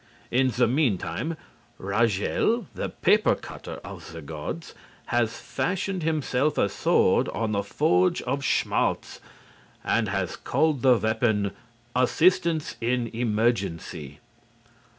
[0.31, 1.37] In the meantime,
[1.79, 4.73] Ragel, the papercutter of the gods,
[5.13, 9.19] has fashioned himself a sword on the forge of Schmalz,
[9.83, 11.51] and has called the weapon
[11.95, 14.17] "Assistance in Emergency."